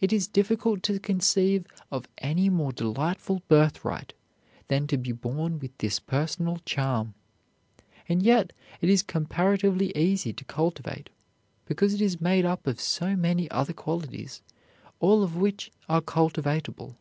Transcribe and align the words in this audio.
It 0.00 0.12
is 0.12 0.28
difficult 0.28 0.84
to 0.84 1.00
conceive 1.00 1.66
of 1.90 2.06
any 2.18 2.48
more 2.48 2.72
delightful 2.72 3.42
birthright 3.48 4.12
than 4.68 4.86
to 4.86 4.96
be 4.96 5.10
born 5.10 5.58
with 5.58 5.76
this 5.78 5.98
personal 5.98 6.58
charm, 6.64 7.14
and 8.08 8.22
yet 8.22 8.52
it 8.80 8.88
is 8.88 9.02
comparatively 9.02 9.90
easy 9.96 10.32
to 10.32 10.44
cultivate, 10.44 11.10
because 11.64 11.92
it 11.92 12.00
is 12.00 12.20
made 12.20 12.44
up 12.44 12.68
of 12.68 12.80
so 12.80 13.16
many 13.16 13.50
other 13.50 13.72
qualities, 13.72 14.42
all 15.00 15.24
of 15.24 15.34
which 15.34 15.72
are 15.88 16.02
cultivatable. 16.02 16.94